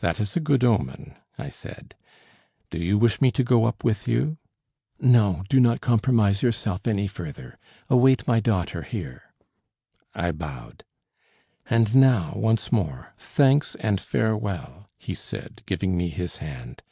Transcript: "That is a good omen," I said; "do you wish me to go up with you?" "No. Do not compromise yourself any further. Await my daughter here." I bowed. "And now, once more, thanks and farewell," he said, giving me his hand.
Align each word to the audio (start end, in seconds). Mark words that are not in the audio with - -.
"That 0.00 0.20
is 0.20 0.36
a 0.36 0.40
good 0.40 0.64
omen," 0.64 1.16
I 1.38 1.48
said; 1.48 1.94
"do 2.68 2.76
you 2.78 2.98
wish 2.98 3.22
me 3.22 3.30
to 3.30 3.42
go 3.42 3.64
up 3.64 3.84
with 3.84 4.06
you?" 4.06 4.36
"No. 5.00 5.44
Do 5.48 5.58
not 5.60 5.80
compromise 5.80 6.42
yourself 6.42 6.86
any 6.86 7.06
further. 7.06 7.58
Await 7.88 8.28
my 8.28 8.38
daughter 8.38 8.82
here." 8.82 9.32
I 10.14 10.30
bowed. 10.32 10.84
"And 11.70 11.94
now, 11.94 12.34
once 12.36 12.70
more, 12.70 13.14
thanks 13.16 13.76
and 13.76 13.98
farewell," 13.98 14.90
he 14.98 15.14
said, 15.14 15.62
giving 15.64 15.96
me 15.96 16.10
his 16.10 16.36
hand. 16.36 16.82